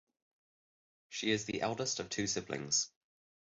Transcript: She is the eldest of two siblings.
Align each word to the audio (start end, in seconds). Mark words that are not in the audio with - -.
She 1.09 1.29
is 1.29 1.45
the 1.45 1.61
eldest 1.61 1.99
of 1.99 2.09
two 2.09 2.25
siblings. 2.25 2.89